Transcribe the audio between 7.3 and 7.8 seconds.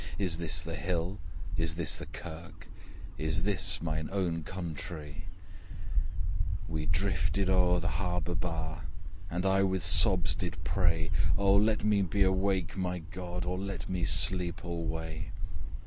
o'er